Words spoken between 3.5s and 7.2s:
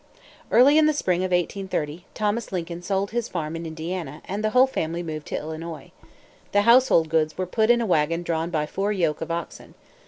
in Indiana, and the whole family moved to Illinois. The household